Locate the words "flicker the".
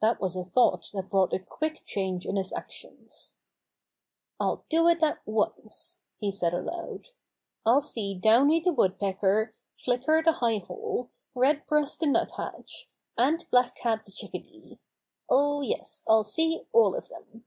9.76-10.32